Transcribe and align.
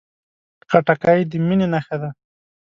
خټکی 0.69 1.19
د 1.31 1.33
مینې 1.47 1.67
نښه 1.73 1.95
ده. 2.01 2.09